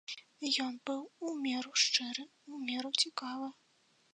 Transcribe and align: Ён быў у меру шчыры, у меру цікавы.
Ён 0.63 0.77
быў 0.89 1.03
у 1.27 1.33
меру 1.43 1.71
шчыры, 1.83 2.25
у 2.55 2.63
меру 2.71 2.89
цікавы. 3.03 3.47